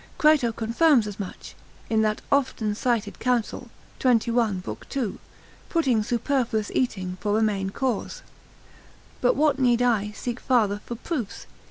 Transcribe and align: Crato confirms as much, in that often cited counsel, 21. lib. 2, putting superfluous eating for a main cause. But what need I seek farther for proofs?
Crato 0.17 0.51
confirms 0.51 1.05
as 1.05 1.19
much, 1.19 1.53
in 1.87 2.01
that 2.01 2.21
often 2.31 2.73
cited 2.73 3.19
counsel, 3.19 3.69
21. 3.99 4.63
lib. 4.65 4.79
2, 4.89 5.19
putting 5.69 6.01
superfluous 6.01 6.71
eating 6.73 7.19
for 7.21 7.37
a 7.37 7.43
main 7.43 7.69
cause. 7.69 8.23
But 9.21 9.35
what 9.35 9.59
need 9.59 9.83
I 9.83 10.09
seek 10.09 10.39
farther 10.39 10.81
for 10.87 10.95
proofs? 10.95 11.45